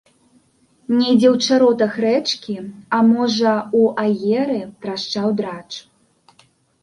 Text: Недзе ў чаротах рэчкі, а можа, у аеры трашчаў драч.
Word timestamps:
Недзе 0.99 1.27
ў 1.33 1.49
чаротах 1.49 1.91
рэчкі, 2.05 2.55
а 2.97 3.01
можа, 3.09 3.51
у 3.79 3.83
аеры 4.05 4.55
трашчаў 4.87 5.27
драч. 5.43 5.69